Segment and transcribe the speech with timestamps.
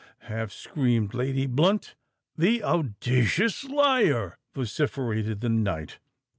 [0.21, 1.93] half screamed Lady Blunt.
[2.35, 5.99] "The audacious liar!" vociferated the knight.